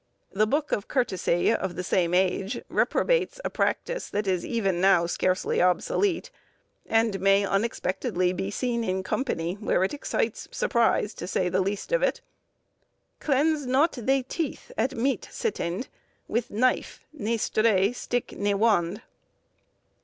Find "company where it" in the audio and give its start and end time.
9.03-9.93